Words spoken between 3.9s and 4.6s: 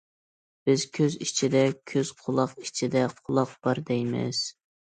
دەيمىز.